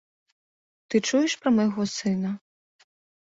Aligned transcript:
Ты 0.87 0.95
чуеш 1.09 1.31
пра 1.43 1.49
майго 1.57 1.83
сына? 1.97 2.31